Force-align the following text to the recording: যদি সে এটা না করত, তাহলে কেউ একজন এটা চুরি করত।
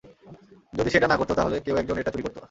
যদি 0.73 0.89
সে 0.89 0.97
এটা 0.97 1.07
না 1.07 1.17
করত, 1.17 1.31
তাহলে 1.31 1.55
কেউ 1.59 1.75
একজন 1.77 1.95
এটা 1.97 2.11
চুরি 2.11 2.23
করত। 2.23 2.37